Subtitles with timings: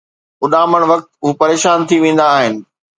[0.43, 2.53] اُڏامڻ وقت هو پريشان ٿي ويندا آهن